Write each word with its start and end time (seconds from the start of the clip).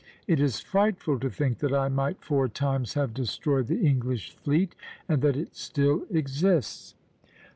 It 0.25 0.39
is 0.39 0.61
frightful 0.61 1.19
to 1.19 1.29
think 1.29 1.59
that 1.59 1.71
I 1.75 1.87
might 1.87 2.23
four 2.23 2.47
times 2.47 2.95
have 2.95 3.13
destroyed 3.13 3.67
the 3.67 3.81
English 3.85 4.31
fleet, 4.33 4.73
and 5.07 5.21
that 5.21 5.37
it 5.37 5.55
still 5.55 6.07
exists." 6.09 6.95